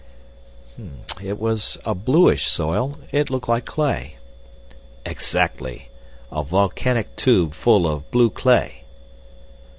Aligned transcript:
"It 1.21 1.39
was 1.39 1.77
a 1.85 1.93
bluish 1.93 2.47
soil. 2.49 2.97
It 3.11 3.29
looked 3.29 3.47
like 3.47 3.65
clay." 3.67 4.17
"Exactly. 5.05 5.89
A 6.31 6.41
volcanic 6.43 7.15
tube 7.15 7.53
full 7.53 7.85
of 7.87 8.09
blue 8.09 8.31
clay." 8.31 8.83